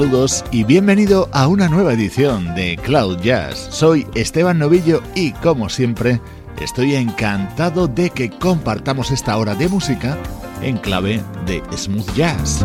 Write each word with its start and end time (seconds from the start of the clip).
Saludos 0.00 0.46
y 0.50 0.64
bienvenido 0.64 1.28
a 1.30 1.46
una 1.46 1.68
nueva 1.68 1.92
edición 1.92 2.54
de 2.54 2.78
Cloud 2.82 3.18
Jazz. 3.20 3.68
Soy 3.70 4.06
Esteban 4.14 4.58
Novillo 4.58 5.02
y 5.14 5.32
como 5.32 5.68
siempre 5.68 6.22
estoy 6.58 6.94
encantado 6.94 7.86
de 7.86 8.08
que 8.08 8.30
compartamos 8.30 9.10
esta 9.10 9.36
hora 9.36 9.54
de 9.54 9.68
música 9.68 10.16
en 10.62 10.78
clave 10.78 11.22
de 11.44 11.62
smooth 11.76 12.14
jazz. 12.14 12.64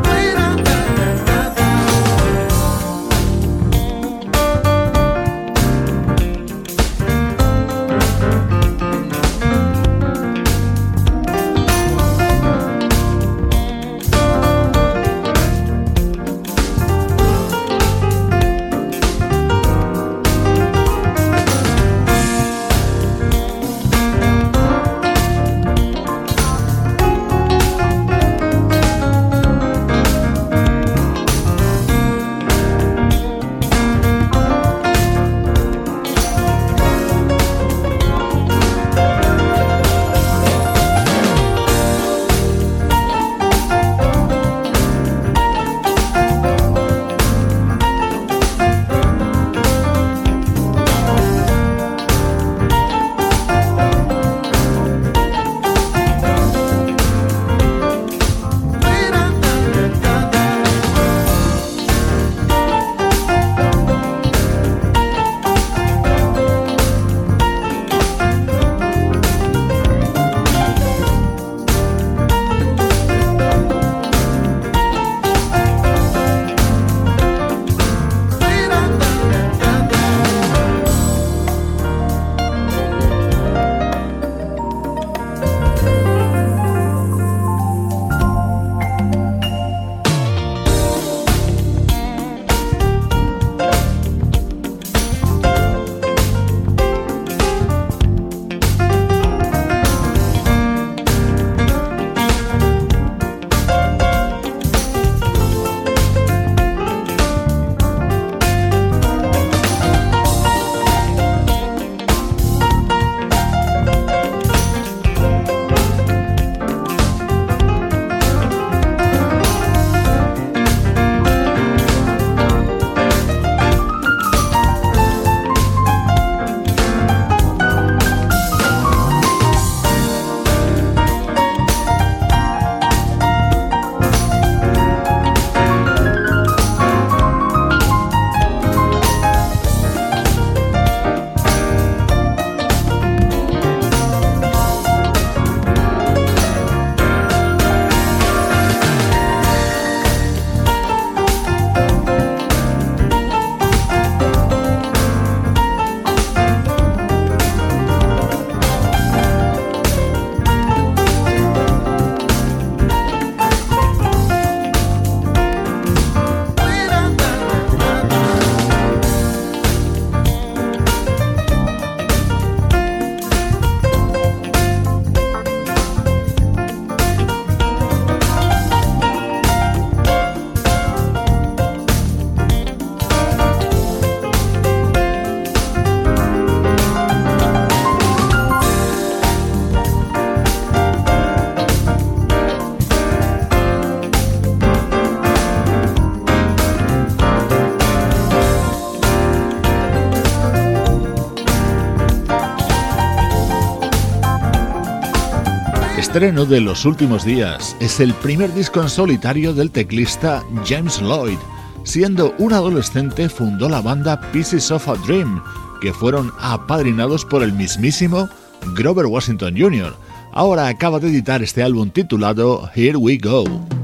Estreno 206.16 206.46
de 206.46 206.62
los 206.62 206.86
últimos 206.86 207.26
días. 207.26 207.76
Es 207.82 208.00
el 208.00 208.14
primer 208.14 208.54
disco 208.54 208.82
en 208.82 208.88
solitario 208.88 209.54
del 209.54 209.70
teclista 209.70 210.46
James 210.66 211.02
Lloyd. 211.02 211.38
Siendo 211.84 212.34
un 212.38 212.54
adolescente 212.54 213.28
fundó 213.28 213.68
la 213.68 213.82
banda 213.82 214.22
Pieces 214.32 214.72
of 214.72 214.88
a 214.88 214.96
Dream, 215.06 215.44
que 215.82 215.92
fueron 215.92 216.32
apadrinados 216.40 217.26
por 217.26 217.44
el 217.44 217.52
mismísimo 217.52 218.30
Grover 218.78 219.08
Washington 219.08 219.56
Jr. 219.58 219.94
Ahora 220.32 220.70
acaba 220.70 221.02
de 221.02 221.10
editar 221.10 221.44
este 221.44 221.62
álbum 221.62 221.90
titulado 221.90 222.70
Here 222.74 222.96
We 222.96 223.18
Go. 223.18 223.75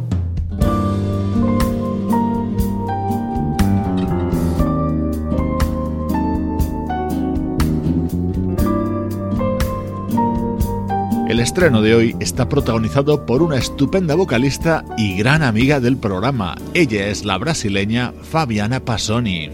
El 11.32 11.40
estreno 11.40 11.82
de 11.82 11.96
hoy 11.96 12.14
está 12.20 12.50
protagonizado 12.50 13.26
por 13.26 13.42
una 13.42 13.56
estupenda 13.56 14.16
vocalista 14.16 14.84
y 14.98 15.16
gran 15.16 15.44
amiga 15.44 15.80
del 15.80 15.96
programa. 15.96 16.58
Ella 16.74 17.08
es 17.08 17.24
la 17.24 17.38
brasileña 17.38 18.12
Fabiana 18.22 18.82
Passoni. 18.82 19.48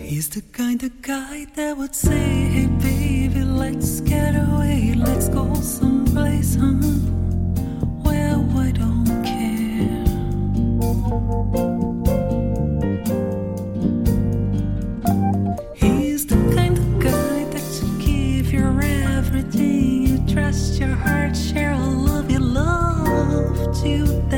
you 23.87 24.36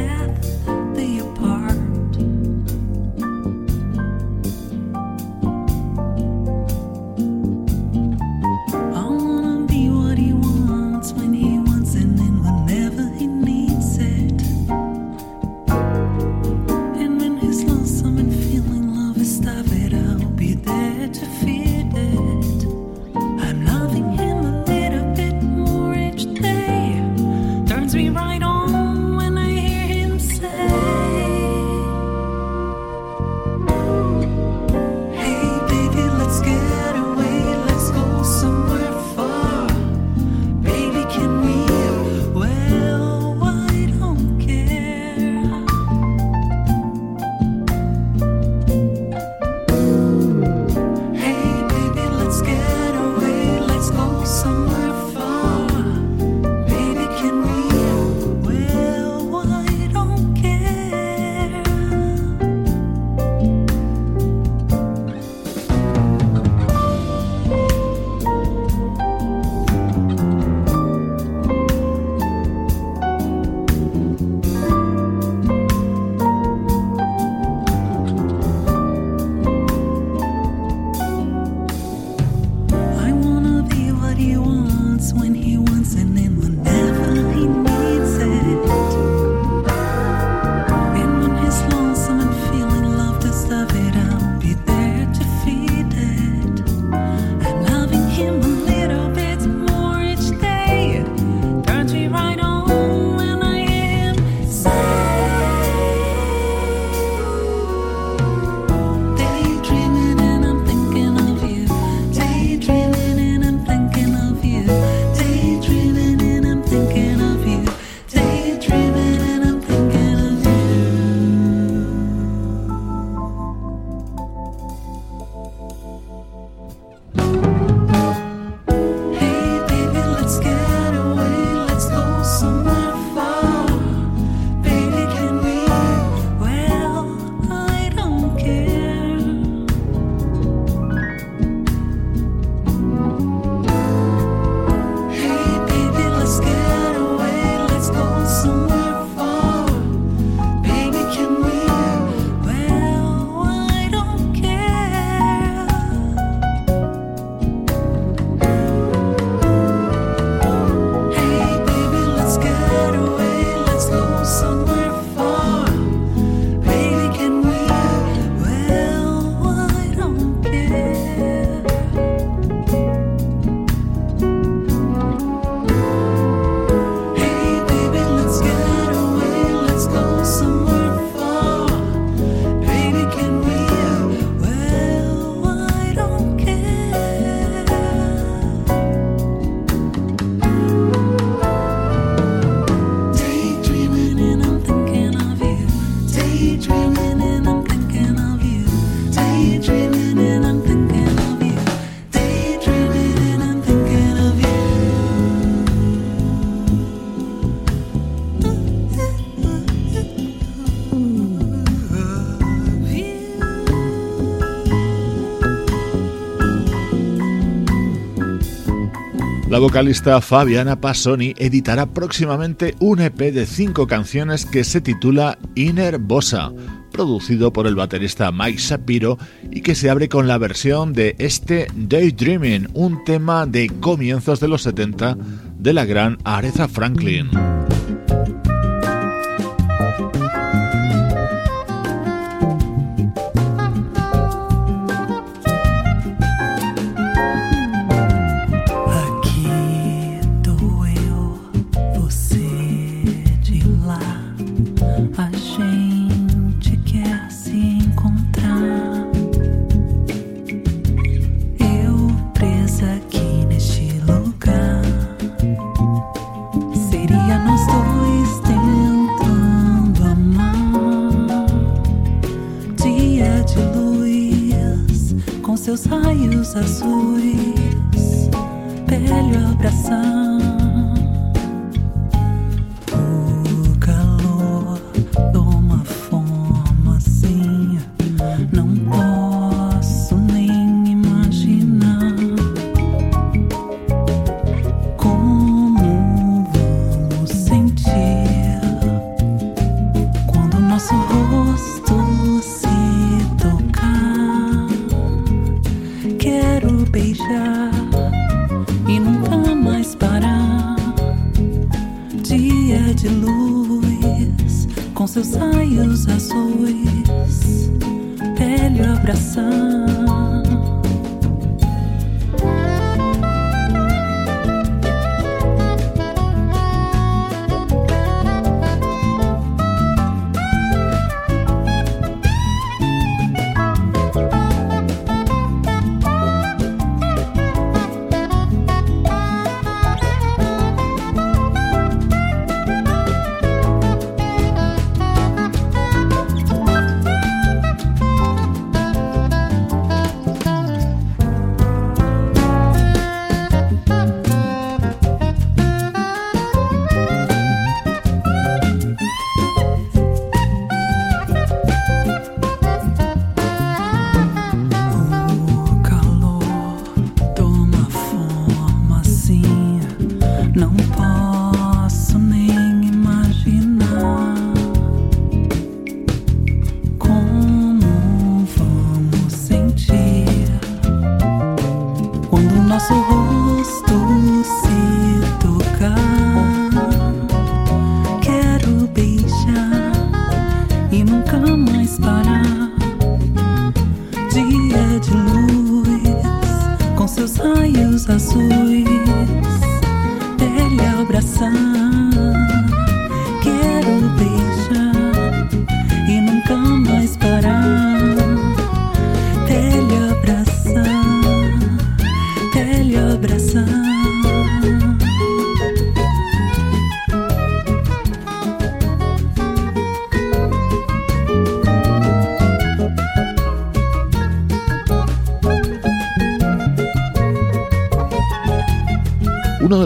La 219.60 219.64
vocalista 219.64 220.22
Fabiana 220.22 220.80
Passoni 220.80 221.34
editará 221.38 221.86
próximamente 221.86 222.76
un 222.80 223.02
EP 223.02 223.18
de 223.18 223.46
cinco 223.46 223.88
canciones 223.88 224.46
que 224.46 224.64
se 224.64 224.80
titula 224.80 225.38
Inner 225.54 225.98
Bossa, 225.98 226.54
producido 226.94 227.52
por 227.52 227.68
el 227.68 227.76
baterista 227.76 228.32
Mike 228.32 228.58
Shapiro 228.58 229.18
y 229.52 229.60
que 229.60 229.76
se 229.76 229.90
abre 229.90 230.08
con 230.08 230.30
la 230.30 230.38
versión 230.38 230.94
de 230.94 231.14
este 231.20 231.68
Daydreaming, 231.76 232.70
un 232.74 233.04
tema 233.04 233.46
de 233.46 233.68
comienzos 233.68 234.40
de 234.40 234.48
los 234.48 234.62
70 234.62 235.18
de 235.58 235.74
la 235.74 235.84
gran 235.84 236.18
Aretha 236.24 236.70
Franklin. 236.70 237.30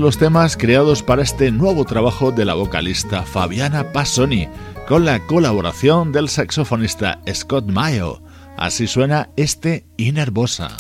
Los 0.03 0.17
temas 0.17 0.57
creados 0.57 1.01
para 1.01 1.21
este 1.21 1.49
nuevo 1.49 1.85
trabajo 1.85 2.33
de 2.33 2.43
la 2.43 2.55
vocalista 2.55 3.23
Fabiana 3.23 3.93
Passoni, 3.93 4.49
con 4.85 5.05
la 5.05 5.25
colaboración 5.25 6.11
del 6.11 6.27
saxofonista 6.27 7.21
Scott 7.33 7.71
Mayo. 7.71 8.21
Así 8.57 8.85
suena 8.85 9.29
este 9.37 9.85
Inner 9.95 10.29
Bossa. 10.31 10.75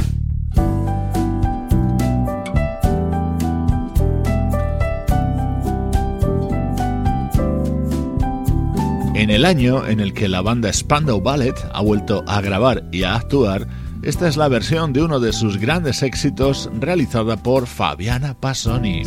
En 9.15 9.29
el 9.29 9.45
año 9.45 9.87
en 9.87 10.01
el 10.01 10.13
que 10.13 10.27
la 10.27 10.41
banda 10.41 10.73
Spandau 10.73 11.21
Ballet 11.21 11.55
ha 11.71 11.81
vuelto 11.81 12.25
a 12.27 12.41
grabar 12.41 12.83
y 12.91 13.03
a 13.03 13.15
actuar, 13.15 13.67
esta 14.03 14.27
es 14.27 14.37
la 14.37 14.47
versión 14.47 14.93
de 14.93 15.01
uno 15.01 15.19
de 15.19 15.33
sus 15.33 15.57
grandes 15.57 16.03
éxitos 16.03 16.69
realizada 16.79 17.37
por 17.37 17.67
Fabiana 17.67 18.33
Passoni. 18.33 19.03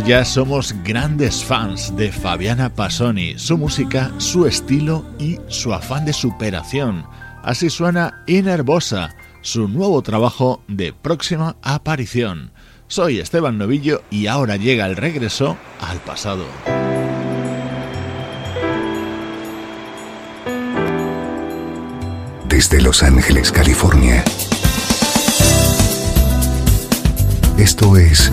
Jazz 0.00 0.28
somos 0.28 0.74
grandes 0.82 1.44
fans 1.44 1.94
de 1.96 2.10
Fabiana 2.10 2.74
Pasoni, 2.74 3.38
su 3.38 3.58
música, 3.58 4.10
su 4.18 4.46
estilo 4.46 5.04
y 5.18 5.38
su 5.48 5.72
afán 5.72 6.04
de 6.04 6.12
superación. 6.12 7.06
Así 7.42 7.70
suena 7.70 8.22
Inerbosa, 8.26 9.14
su 9.42 9.68
nuevo 9.68 10.02
trabajo 10.02 10.62
de 10.68 10.92
próxima 10.92 11.56
aparición. 11.62 12.52
Soy 12.88 13.20
Esteban 13.20 13.58
Novillo 13.58 14.02
y 14.10 14.26
ahora 14.26 14.56
llega 14.56 14.86
el 14.86 14.96
regreso 14.96 15.56
al 15.80 15.98
pasado. 15.98 16.44
Desde 22.48 22.80
Los 22.80 23.02
Ángeles, 23.02 23.52
California. 23.52 24.24
Esto 27.58 27.96
es 27.96 28.32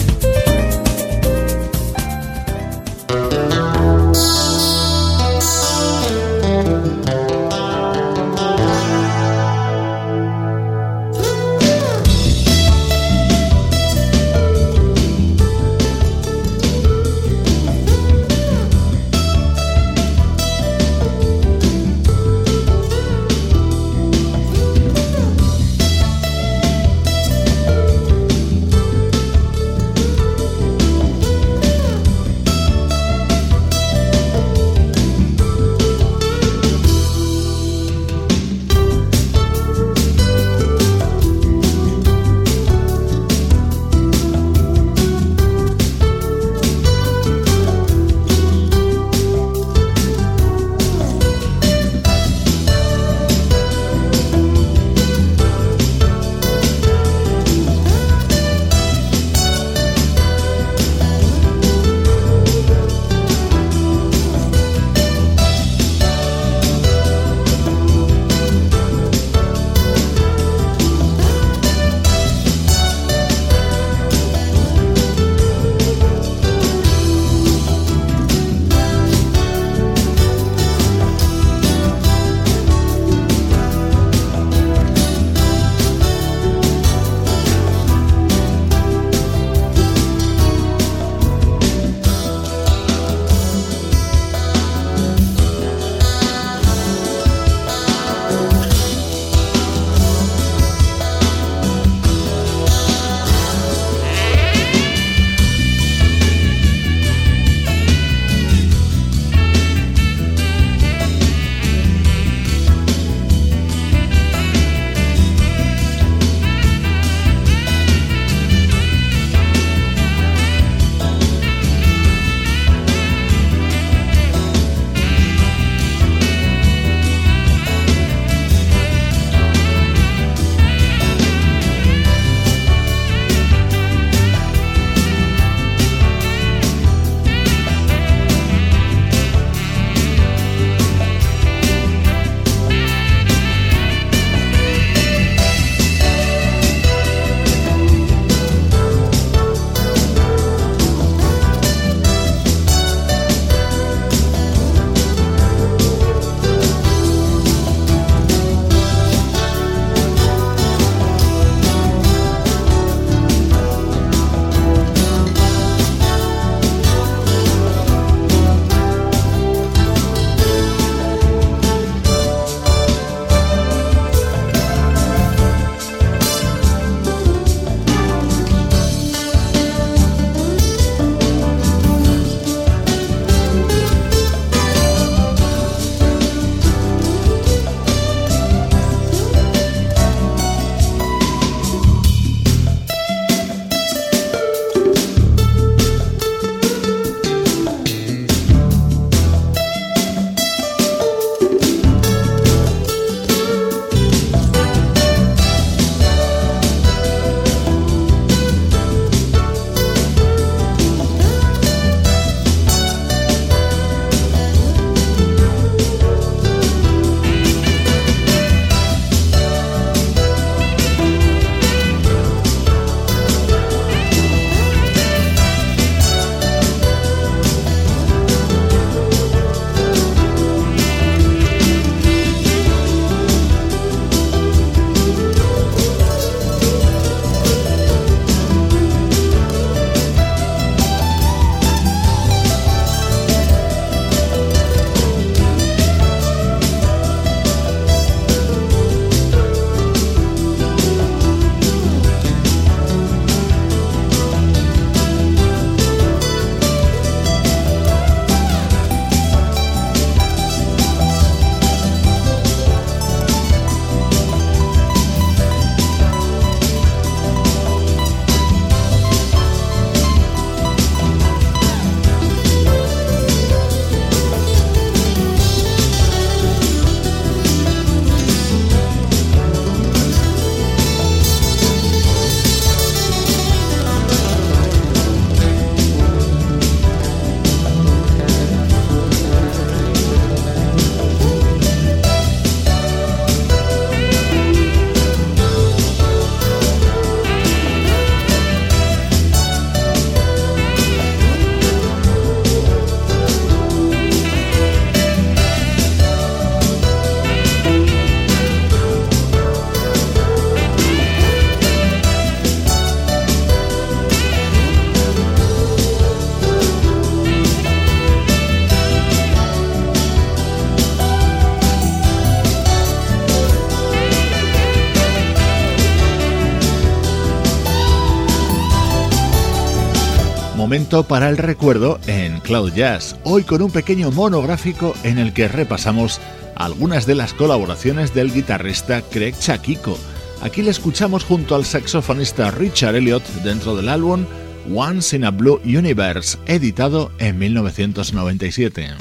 Para 331.05 331.27
el 331.27 331.35
recuerdo 331.35 331.99
en 332.07 332.39
Cloud 332.39 332.71
Jazz, 332.71 333.17
hoy 333.25 333.43
con 333.43 333.61
un 333.61 333.71
pequeño 333.71 334.09
monográfico 334.09 334.93
en 335.03 335.17
el 335.17 335.33
que 335.33 335.49
repasamos 335.49 336.21
algunas 336.55 337.05
de 337.05 337.13
las 337.13 337.33
colaboraciones 337.33 338.13
del 338.13 338.31
guitarrista 338.31 339.01
Craig 339.01 339.33
Chakiko. 339.37 339.97
Aquí 340.41 340.61
le 340.61 340.71
escuchamos 340.71 341.25
junto 341.25 341.55
al 341.55 341.65
saxofonista 341.65 342.51
Richard 342.51 342.95
Elliott 342.95 343.27
dentro 343.43 343.75
del 343.75 343.89
álbum 343.89 344.25
Once 344.73 345.13
in 345.13 345.25
a 345.25 345.31
Blue 345.31 345.59
Universe, 345.65 346.37
editado 346.45 347.11
en 347.19 347.37
1997. 347.37 348.91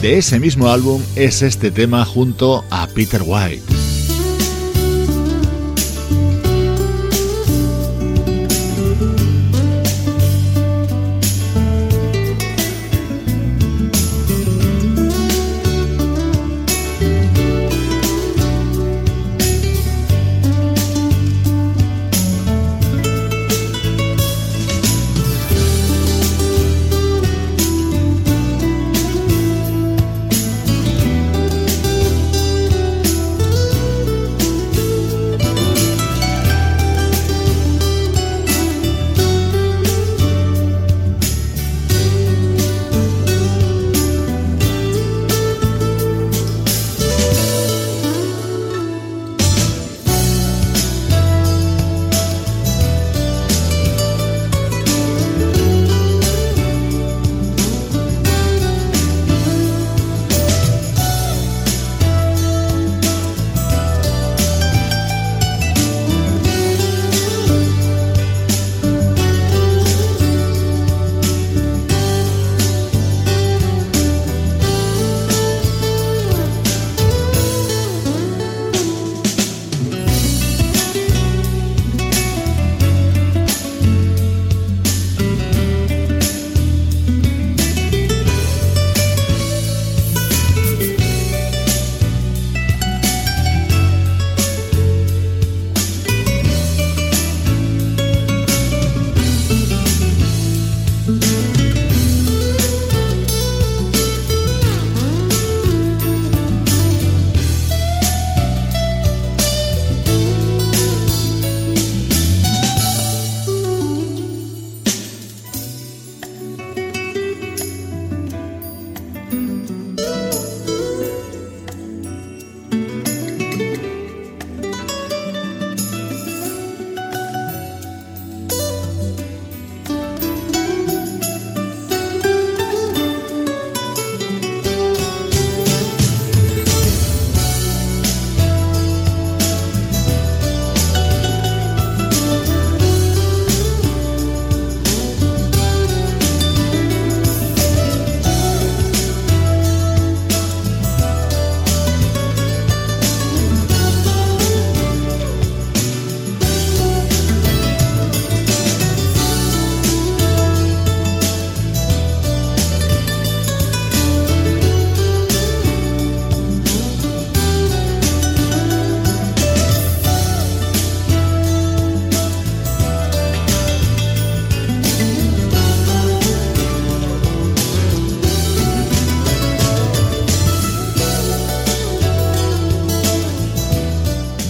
De 0.00 0.18
ese 0.18 0.38
mismo 0.38 0.68
álbum 0.68 1.02
es 1.16 1.42
este 1.42 1.72
tema 1.72 2.04
junto 2.04 2.64
a 2.70 2.86
Peter 2.86 3.22
White. 3.24 3.75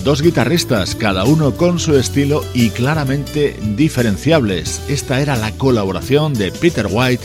Dos 0.06 0.22
guitarristas, 0.22 0.94
cada 0.94 1.24
uno 1.24 1.56
con 1.56 1.80
su 1.80 1.96
estilo 1.96 2.44
y 2.54 2.70
claramente 2.70 3.56
diferenciables. 3.74 4.80
Esta 4.88 5.20
era 5.20 5.34
la 5.34 5.50
colaboración 5.50 6.32
de 6.32 6.52
Peter 6.52 6.86
White 6.88 7.24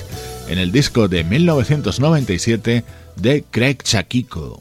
en 0.50 0.58
el 0.58 0.72
disco 0.72 1.08
de 1.08 1.24
1997 1.24 2.84
de 3.18 3.44
Craig 3.52 3.78
Chakiko. 3.84 4.58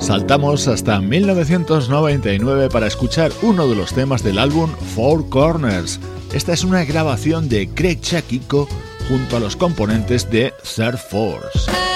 Saltamos 0.00 0.68
hasta 0.68 1.00
1999 1.00 2.68
para 2.68 2.88
escuchar 2.88 3.32
uno 3.40 3.66
de 3.68 3.76
los 3.76 3.94
temas 3.94 4.22
del 4.22 4.38
álbum 4.38 4.70
Four 4.94 5.30
Corners. 5.30 5.98
Esta 6.34 6.52
es 6.52 6.62
una 6.62 6.84
grabación 6.84 7.48
de 7.48 7.70
Craig 7.70 8.02
Chakiko 8.02 8.68
junto 9.12 9.36
a 9.36 9.40
los 9.40 9.56
componentes 9.56 10.30
de 10.30 10.54
Third 10.74 10.96
Force. 10.96 11.91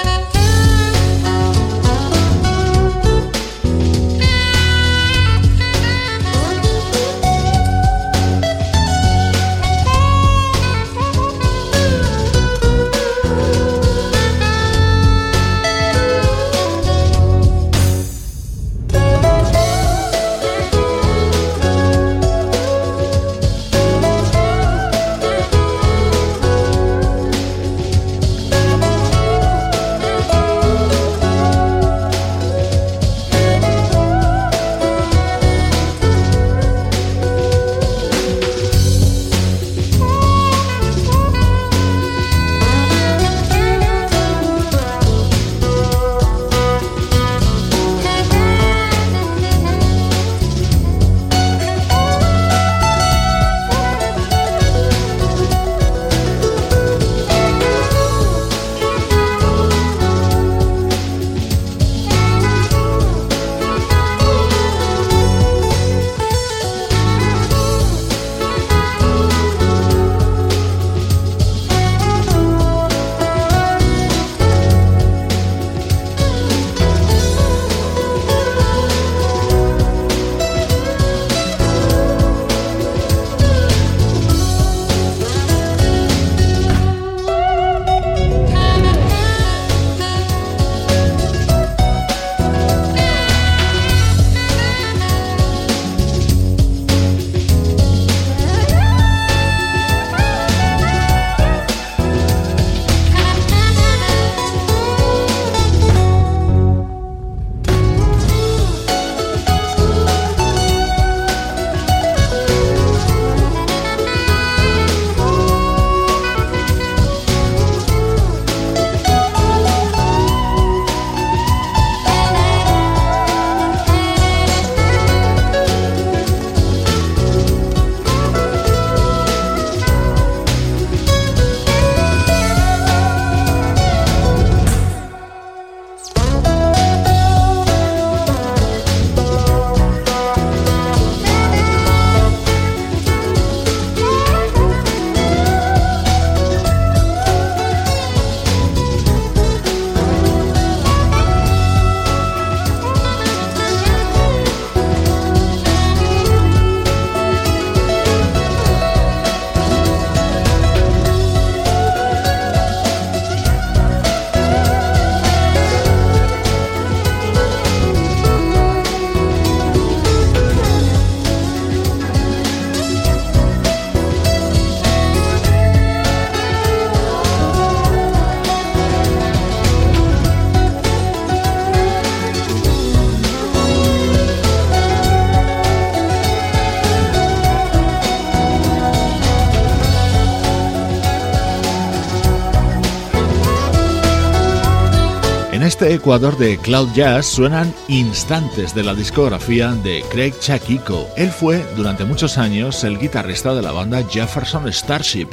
Ecuador 196.06 196.38
de 196.38 196.56
Cloud 196.58 196.90
Jazz 196.94 197.26
suenan 197.26 197.74
instantes 197.88 198.72
de 198.76 198.84
la 198.84 198.94
discografía 198.94 199.72
de 199.72 200.04
Craig 200.08 200.34
Chakiko. 200.38 201.08
Él 201.16 201.30
fue 201.30 201.66
durante 201.74 202.04
muchos 202.04 202.38
años 202.38 202.84
el 202.84 202.96
guitarrista 202.96 203.56
de 203.56 203.62
la 203.62 203.72
banda 203.72 204.04
Jefferson 204.08 204.72
Starship. 204.72 205.26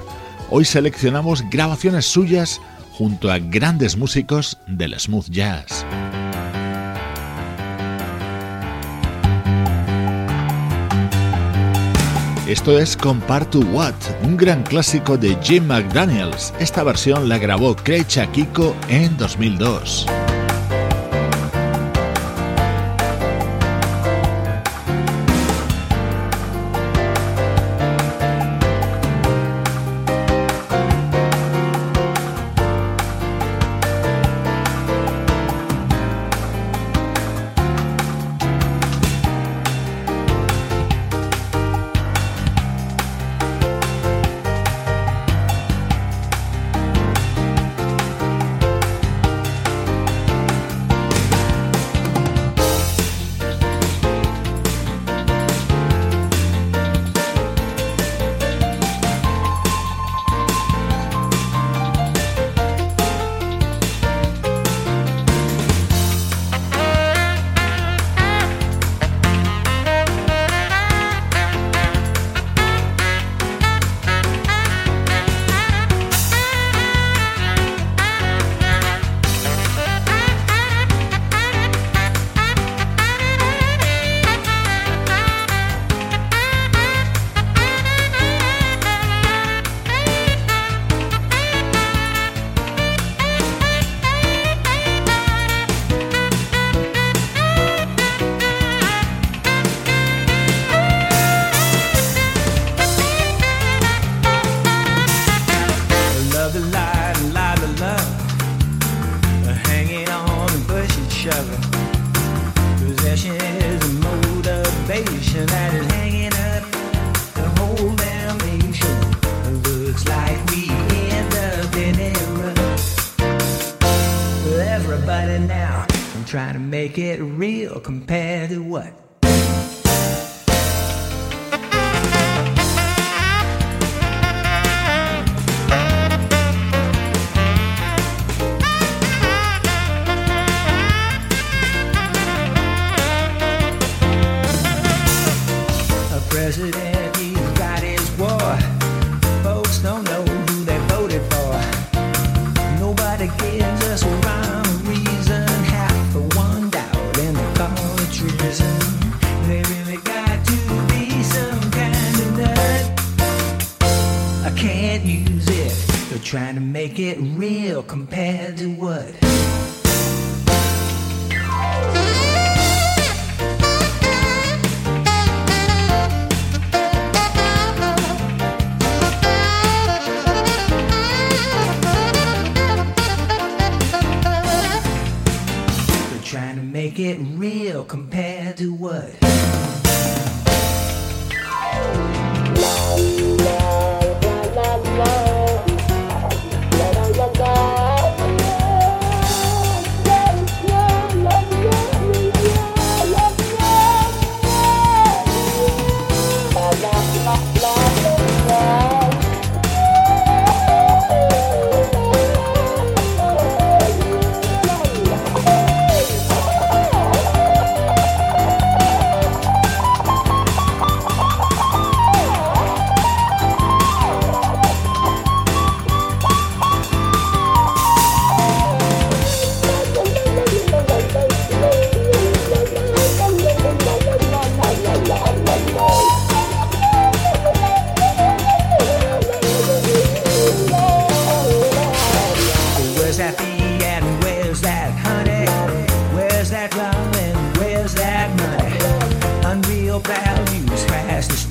Hoy 0.49 0.65
seleccionamos 0.65 1.47
grabaciones 1.51 2.07
suyas 2.07 2.59
junto 2.91 3.31
a 3.31 3.37
grandes 3.37 3.95
músicos 3.97 4.57
del 4.65 4.99
smooth 4.99 5.29
jazz. 5.29 5.85
Esto 12.47 12.79
es 12.79 12.97
Compare 12.97 13.45
to 13.45 13.59
What, 13.59 13.93
un 14.23 14.37
gran 14.37 14.63
clásico 14.63 15.19
de 15.19 15.37
Jim 15.43 15.67
McDaniels. 15.67 16.51
Esta 16.59 16.81
versión 16.81 17.29
la 17.29 17.37
grabó 17.37 17.75
Craig 17.75 18.05
Chakiko 18.07 18.75
en 18.89 19.15
2002. 19.17 20.07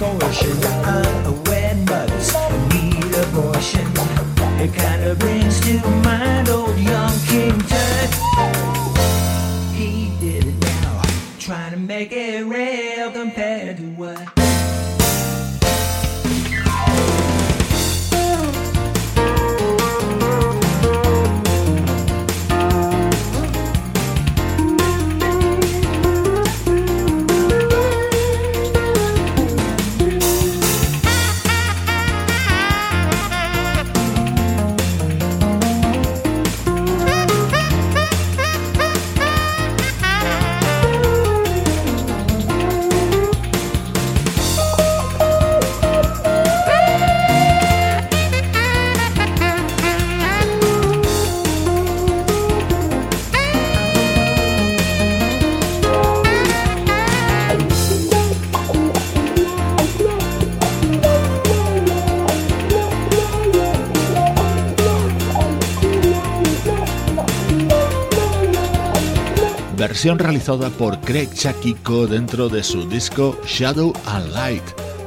distortion. 0.03 0.65
I'm 0.85 1.27
a 1.27 1.33
wet 1.49 1.77
I 1.91 2.07
need 2.75 3.15
abortion. 3.25 3.87
It 4.61 4.75
kind 4.75 5.03
of 5.05 5.19
brings 5.19 5.61
to 5.61 5.79
mind 6.05 6.49
old 6.49 6.79
young. 6.79 7.02
Realizada 70.11 70.69
por 70.71 71.01
Craig 71.01 71.29
Chakiko 71.33 72.09
dentro 72.09 72.49
de 72.49 72.65
su 72.65 72.89
disco 72.89 73.39
Shadow 73.47 73.93
and 74.07 74.33
Light, 74.33 74.63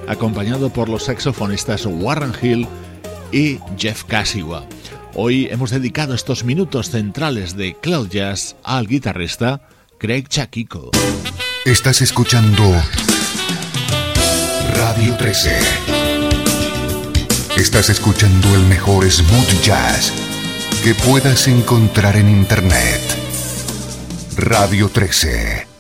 acompañado 0.07 0.69
por 0.69 0.87
los 0.87 1.03
saxofonistas 1.03 1.85
Warren 1.85 2.31
Hill 2.41 2.65
y 3.33 3.59
Jeff 3.77 4.05
Kasiwa. 4.05 4.65
Hoy 5.13 5.47
hemos 5.51 5.71
dedicado 5.71 6.13
estos 6.13 6.45
minutos 6.45 6.91
centrales 6.91 7.57
de 7.57 7.75
Cloud 7.75 8.07
Jazz 8.07 8.55
al 8.63 8.87
guitarrista 8.87 9.67
Craig 9.97 10.29
Chakiko. 10.29 10.91
Estás 11.65 12.01
escuchando 12.01 12.63
Radio 14.77 15.13
13. 15.17 15.59
Estás 17.57 17.89
escuchando 17.89 18.55
el 18.55 18.61
mejor 18.63 19.11
smooth 19.11 19.61
jazz 19.61 20.13
que 20.85 20.95
puedas 20.95 21.49
encontrar 21.49 22.15
en 22.15 22.29
Internet. 22.29 23.24
Radio 24.45 24.87
13. 24.89 25.74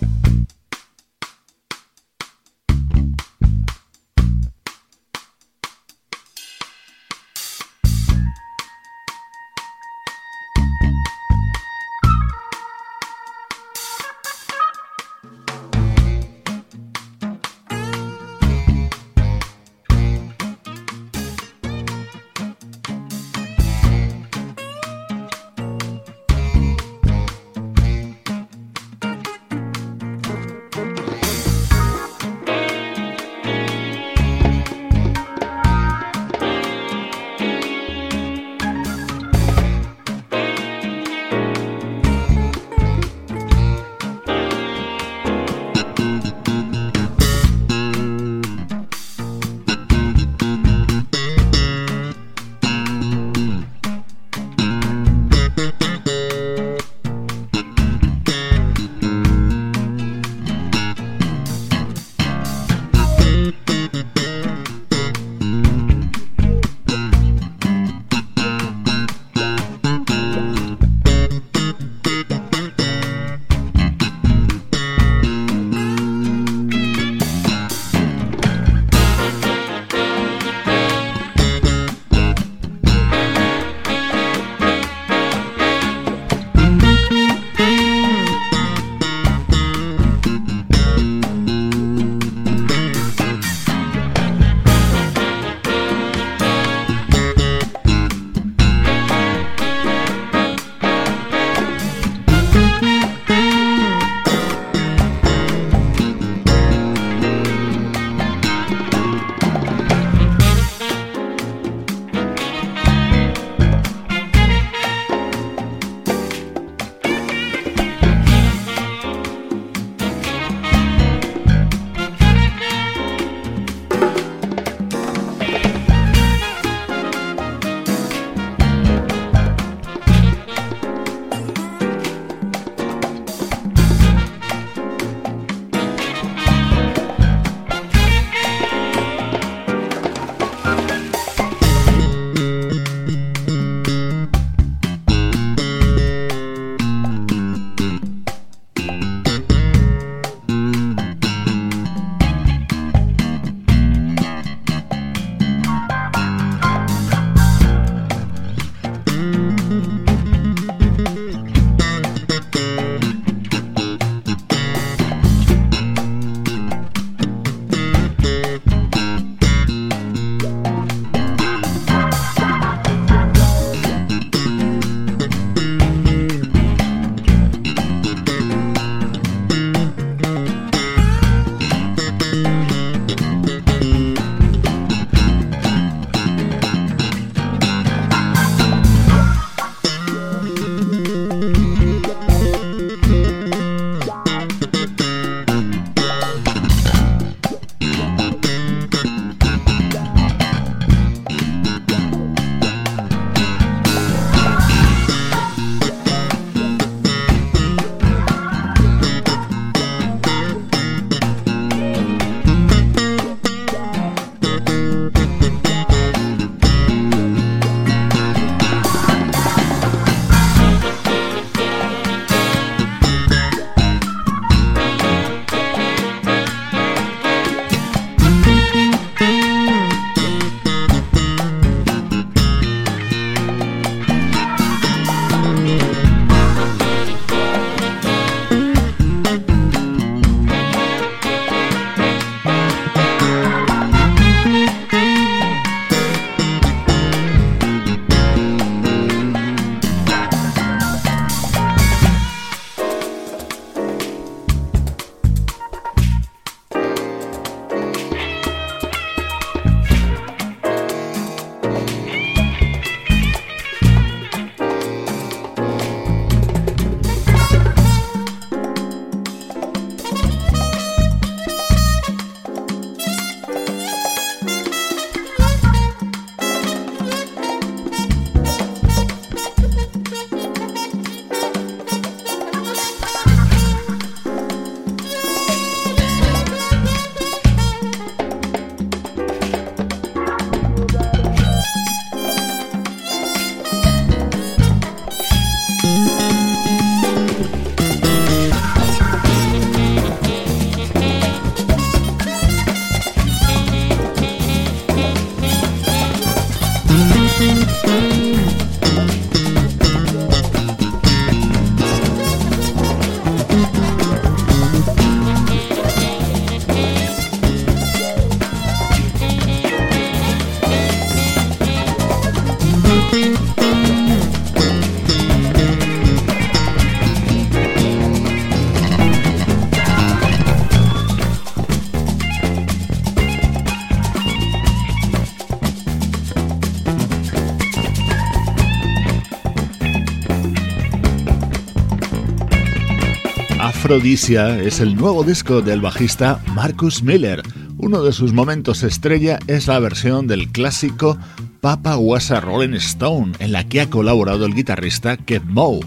Aphrodisia 343.85 344.59
es 344.59 344.79
el 344.79 344.95
nuevo 344.95 345.23
disco 345.23 345.61
del 345.61 345.79
bajista 345.79 346.41
Marcus 346.55 347.03
Miller. 347.03 347.43
Uno 347.77 348.01
de 348.01 348.13
sus 348.13 348.33
momentos 348.33 348.81
estrella 348.81 349.37
es 349.45 349.67
la 349.67 349.77
versión 349.77 350.25
del 350.25 350.51
clásico 350.51 351.19
Papa 351.61 351.95
Was 351.95 352.31
a 352.31 352.39
Rolling 352.39 352.73
Stone, 352.77 353.33
en 353.37 353.51
la 353.51 353.63
que 353.67 353.81
ha 353.81 353.89
colaborado 353.91 354.47
el 354.47 354.55
guitarrista 354.55 355.17
Kev 355.17 355.45
Moe. 355.45 355.81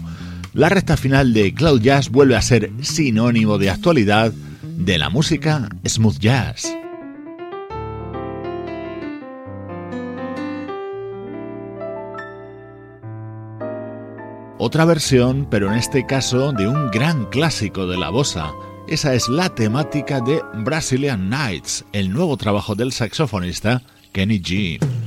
La 0.53 0.69
recta 0.69 0.95
final 0.95 1.33
de 1.33 1.53
Cloud 1.53 1.81
Jazz 1.81 2.07
vuelve 2.07 2.37
a 2.37 2.41
ser 2.41 2.71
sinónimo 2.79 3.57
de 3.57 3.69
actualidad 3.69 4.31
de 4.63 4.97
la 4.97 5.09
música 5.09 5.67
smooth 5.85 6.19
jazz. 6.19 6.78
Otra 14.61 14.83
versión, 14.83 15.47
pero 15.49 15.71
en 15.71 15.77
este 15.77 16.05
caso 16.05 16.51
de 16.51 16.67
un 16.67 16.91
gran 16.91 17.27
clásico 17.27 17.87
de 17.87 17.97
la 17.97 18.09
bossa. 18.09 18.51
Esa 18.89 19.13
es 19.13 19.29
la 19.29 19.47
temática 19.47 20.19
de 20.19 20.41
Brazilian 20.53 21.29
Nights, 21.29 21.85
el 21.93 22.11
nuevo 22.11 22.35
trabajo 22.35 22.75
del 22.75 22.91
saxofonista 22.91 23.81
Kenny 24.11 24.41
G. 24.41 24.98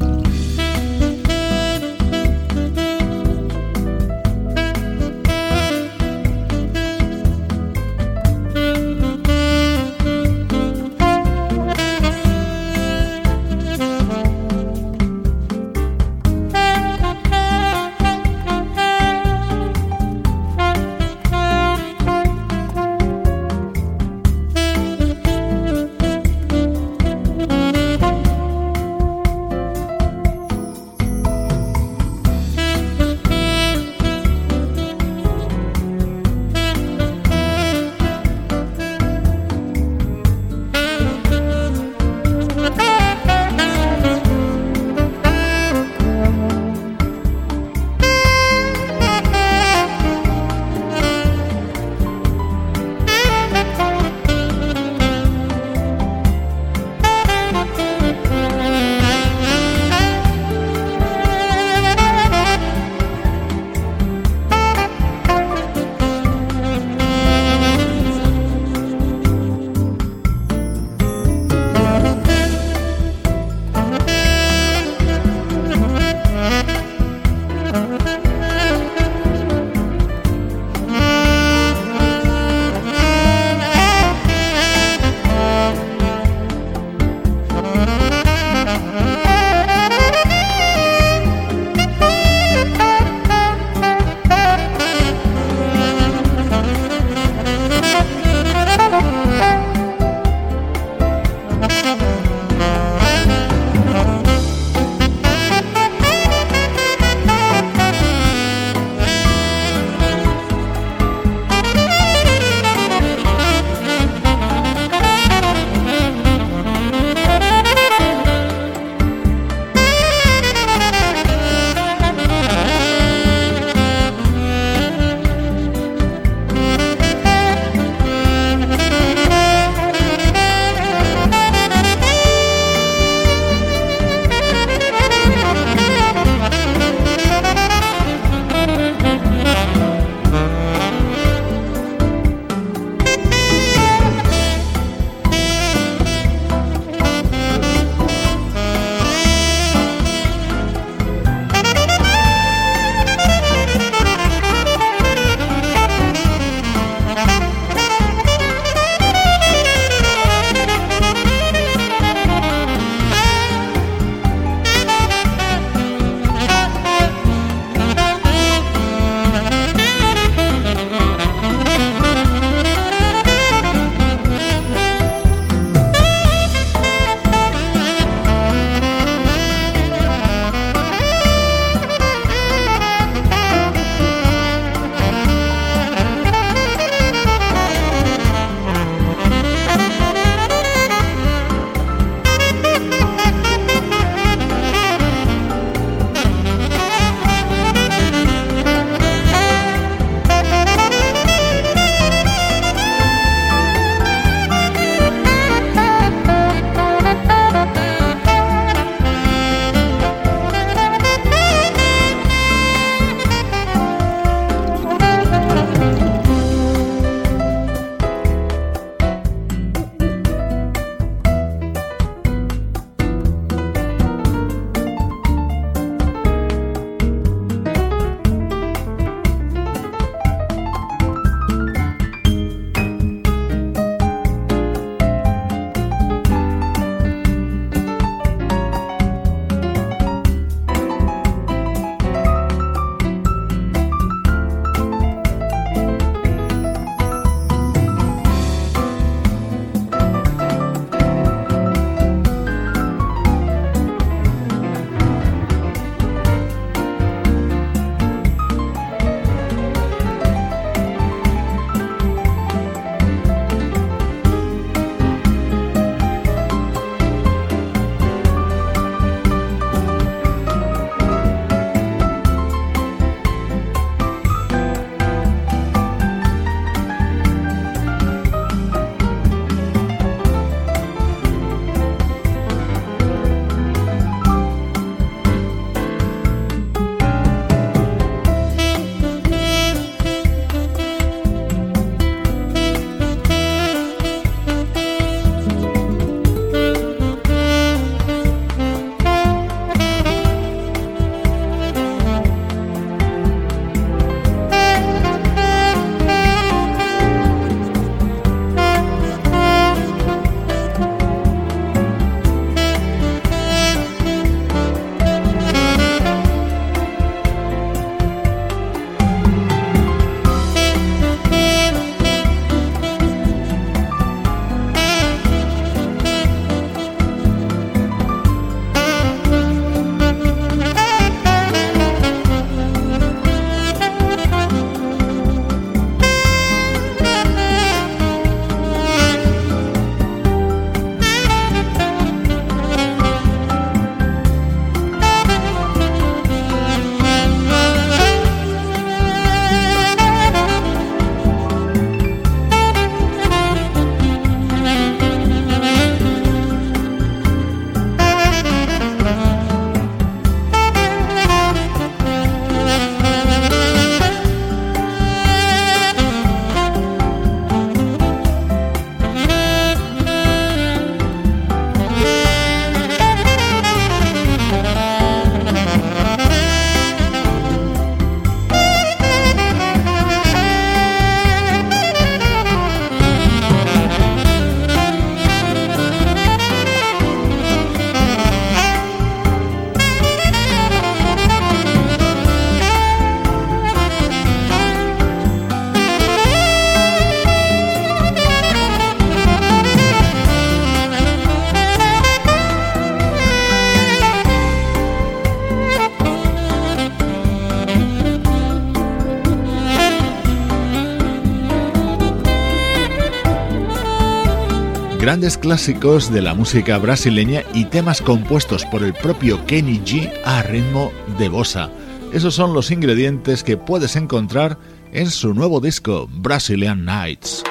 grandes 415.13 415.37
clásicos 415.37 416.11
de 416.11 416.23
la 416.23 416.33
música 416.33 416.79
brasileña 416.79 417.43
y 417.53 417.67
temas 417.67 418.01
compuestos 418.01 418.65
por 418.65 418.83
el 418.83 418.95
propio 418.95 419.45
Kenny 419.45 419.79
G 419.81 420.11
a 420.25 420.43
ritmo 420.43 420.91
de 421.19 421.29
bossa. 421.29 421.71
Esos 422.15 422.35
son 422.35 422.55
los 422.55 422.71
ingredientes 422.71 423.45
que 423.45 423.59
puedes 423.59 423.95
encontrar 423.97 424.57
en 424.91 425.11
su 425.11 425.35
nuevo 425.35 425.61
disco, 425.61 426.09
Brazilian 426.11 426.87
Nights. 426.87 427.45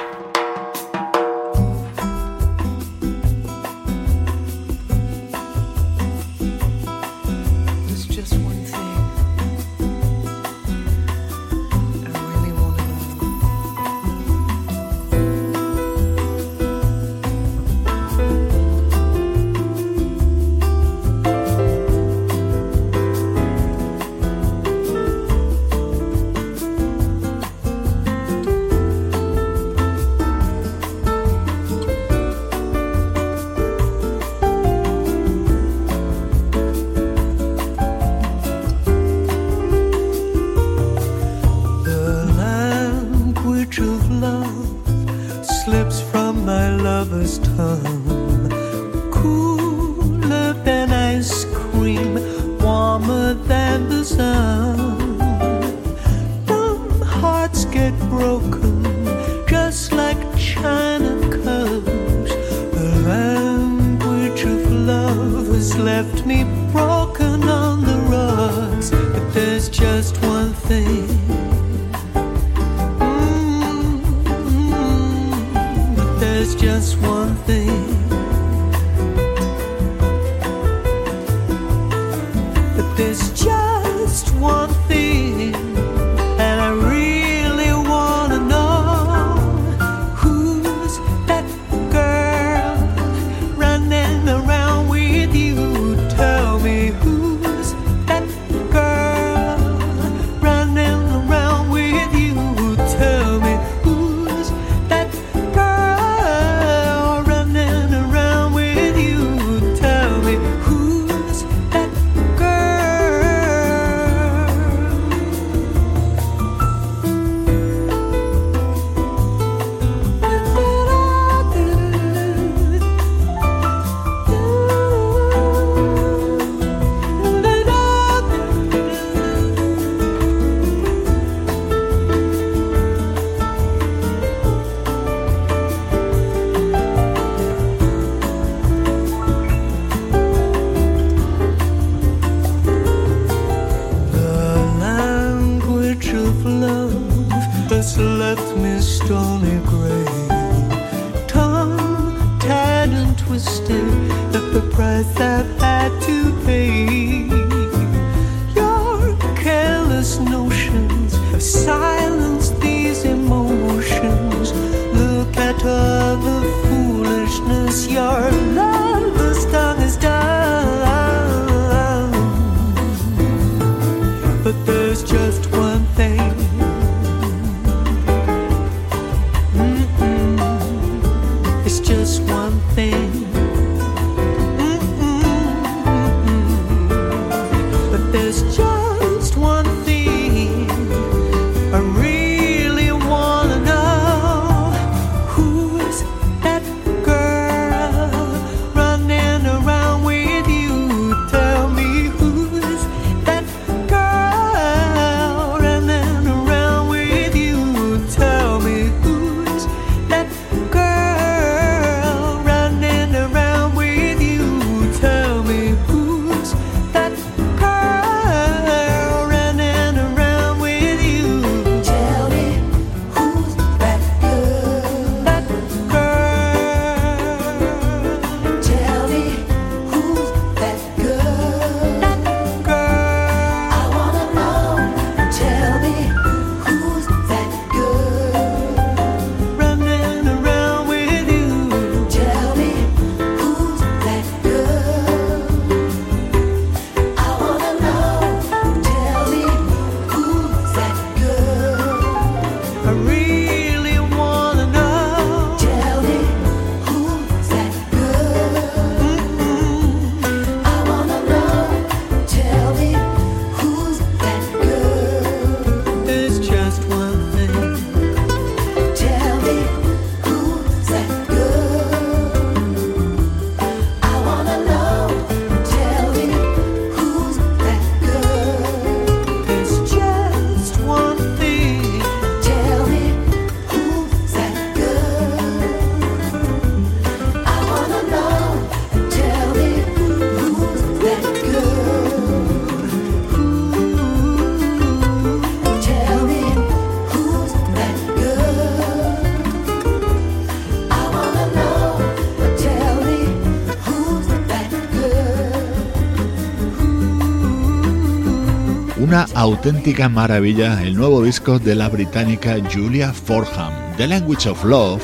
Auténtica 309.42 310.08
maravilla 310.08 310.84
el 310.84 310.94
nuevo 310.94 311.20
disco 311.20 311.58
de 311.58 311.74
la 311.74 311.88
británica 311.88 312.58
Julia 312.72 313.12
Forham. 313.12 313.72
The 313.96 314.06
Language 314.06 314.48
of 314.48 314.64
Love 314.64 315.02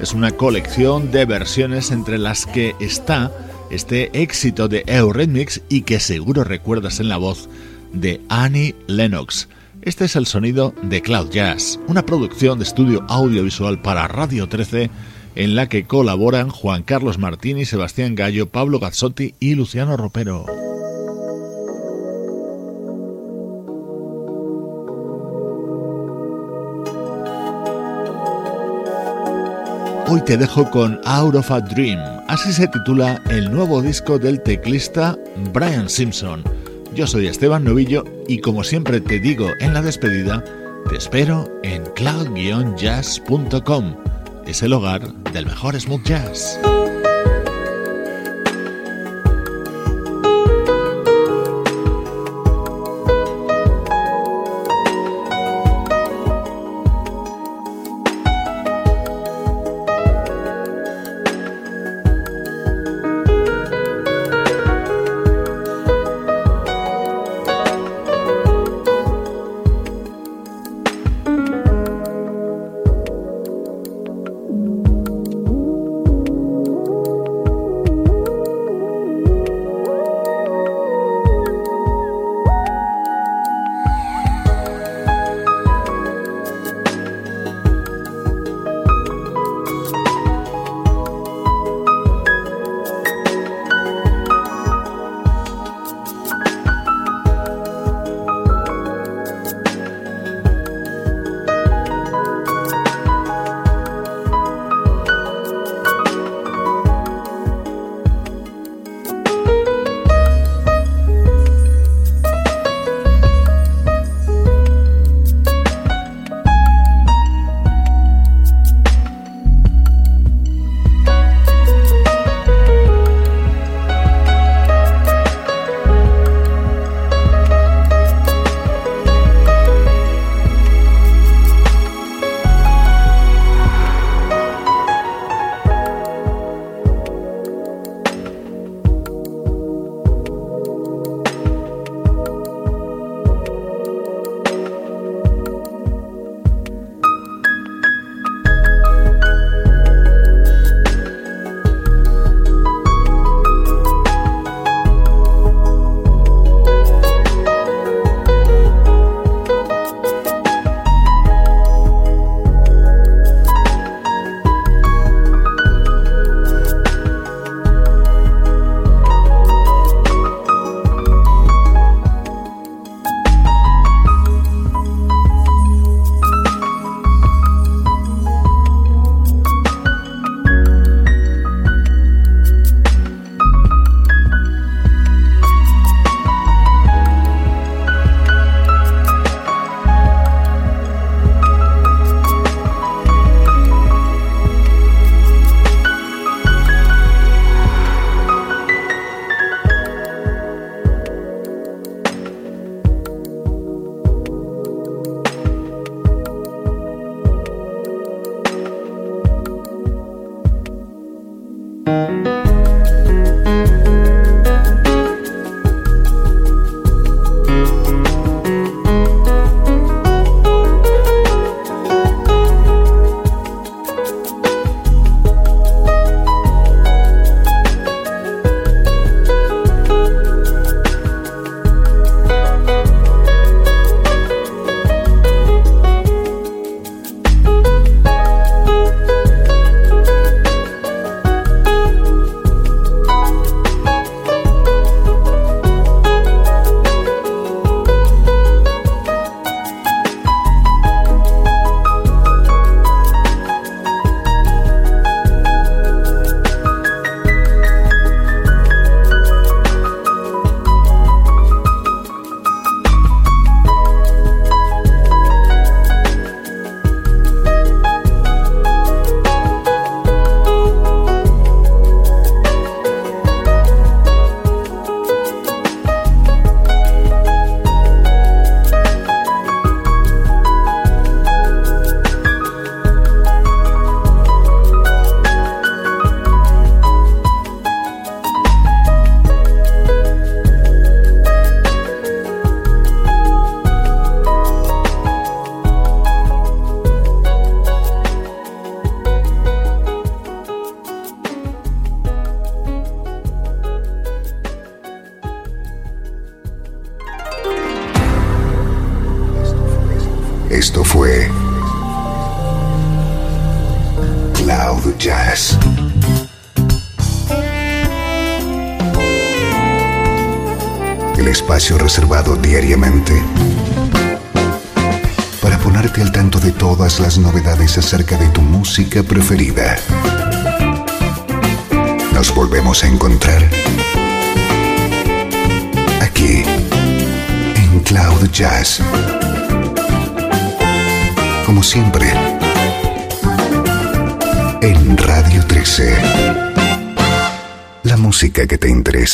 es 0.00 0.12
una 0.12 0.30
colección 0.30 1.10
de 1.10 1.24
versiones 1.24 1.90
entre 1.90 2.16
las 2.16 2.46
que 2.46 2.76
está 2.78 3.32
este 3.68 4.22
éxito 4.22 4.68
de 4.68 4.84
Eurythmics 4.86 5.62
y 5.68 5.82
que 5.82 5.98
seguro 5.98 6.44
recuerdas 6.44 7.00
en 7.00 7.08
la 7.08 7.16
voz 7.16 7.48
de 7.92 8.20
Annie 8.28 8.76
Lennox. 8.86 9.48
Este 9.82 10.04
es 10.04 10.14
el 10.14 10.26
sonido 10.26 10.72
de 10.82 11.02
Cloud 11.02 11.30
Jazz, 11.30 11.80
una 11.88 12.06
producción 12.06 12.60
de 12.60 12.66
estudio 12.66 13.04
audiovisual 13.08 13.82
para 13.82 14.06
Radio 14.06 14.48
13 14.48 14.88
en 15.34 15.56
la 15.56 15.68
que 15.68 15.82
colaboran 15.82 16.50
Juan 16.50 16.84
Carlos 16.84 17.18
Martini, 17.18 17.64
Sebastián 17.64 18.14
Gallo, 18.14 18.50
Pablo 18.50 18.78
Gazzotti 18.78 19.34
y 19.40 19.56
Luciano 19.56 19.96
Ropero. 19.96 20.59
Hoy 30.12 30.20
te 30.22 30.36
dejo 30.36 30.68
con 30.72 31.00
Out 31.04 31.36
of 31.36 31.52
a 31.52 31.60
Dream, 31.60 32.00
así 32.26 32.52
se 32.52 32.66
titula 32.66 33.22
el 33.30 33.48
nuevo 33.48 33.80
disco 33.80 34.18
del 34.18 34.42
teclista 34.42 35.16
Brian 35.52 35.88
Simpson. 35.88 36.42
Yo 36.92 37.06
soy 37.06 37.28
Esteban 37.28 37.62
Novillo 37.62 38.02
y 38.26 38.40
como 38.40 38.64
siempre 38.64 39.00
te 39.00 39.20
digo 39.20 39.46
en 39.60 39.72
la 39.72 39.82
despedida, 39.82 40.42
te 40.88 40.96
espero 40.96 41.48
en 41.62 41.84
cloud-jazz.com. 41.94 43.94
Es 44.48 44.64
el 44.64 44.72
hogar 44.72 45.14
del 45.32 45.46
mejor 45.46 45.80
smooth 45.80 46.02
jazz. 46.02 46.58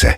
En 0.05 0.15